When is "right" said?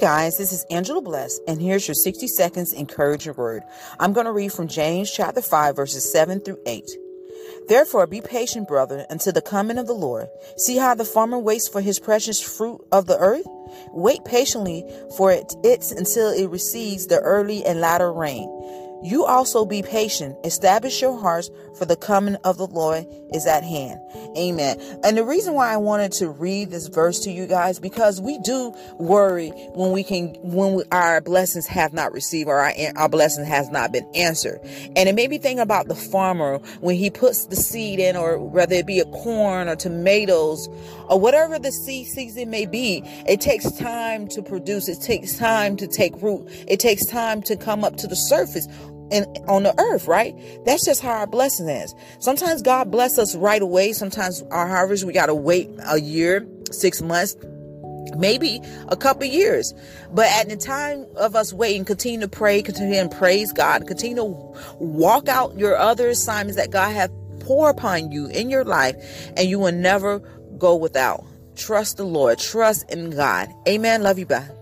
50.06-50.34, 53.34-53.62